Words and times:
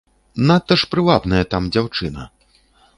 Надта 0.51 0.77
ж 0.85 0.89
прывабная 0.95 1.43
там 1.55 1.71
дзяўчына. 1.77 2.29